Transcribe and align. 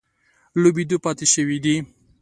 لوبېدو 0.61 0.97
پاتې 1.05 1.25
شوي 1.33 1.57
دي. 1.65 1.75